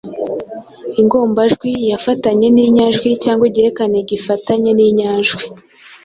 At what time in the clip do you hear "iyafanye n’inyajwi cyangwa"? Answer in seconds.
1.85-3.43